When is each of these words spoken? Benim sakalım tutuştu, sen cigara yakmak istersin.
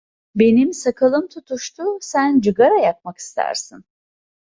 Benim 0.35 0.73
sakalım 0.73 1.27
tutuştu, 1.27 1.83
sen 1.99 2.39
cigara 2.39 2.79
yakmak 2.79 3.17
istersin. 3.17 3.83